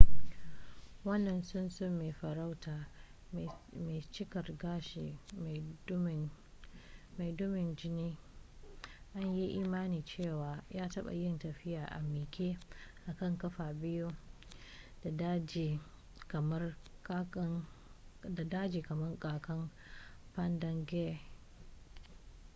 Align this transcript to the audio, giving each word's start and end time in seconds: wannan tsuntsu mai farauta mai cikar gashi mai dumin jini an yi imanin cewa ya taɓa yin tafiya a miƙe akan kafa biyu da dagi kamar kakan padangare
wannan 1.07 1.39
tsuntsu 1.43 1.85
mai 1.89 2.11
farauta 2.11 2.87
mai 3.85 4.01
cikar 4.11 4.57
gashi 4.57 5.17
mai 7.17 7.33
dumin 7.37 7.75
jini 7.75 8.17
an 9.13 9.35
yi 9.35 9.53
imanin 9.55 10.03
cewa 10.05 10.63
ya 10.69 10.87
taɓa 10.89 11.13
yin 11.13 11.39
tafiya 11.39 11.85
a 11.85 12.01
miƙe 12.01 12.57
akan 13.07 13.37
kafa 13.37 13.73
biyu 13.73 14.07
da 15.03 15.11
dagi 15.11 15.79
kamar 16.27 16.77
kakan 17.01 17.65
padangare 20.35 21.21